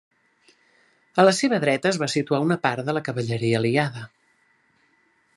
A 1.23 1.25
la 1.27 1.33
seva 1.39 1.59
dreta 1.65 1.91
es 1.91 1.99
va 2.03 2.07
situar 2.13 2.39
una 2.45 2.57
part 2.63 2.87
de 2.87 2.95
la 2.99 3.03
cavalleria 3.09 3.59
aliada. 3.59 4.07